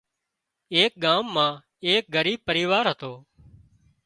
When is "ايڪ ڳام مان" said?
0.75-1.53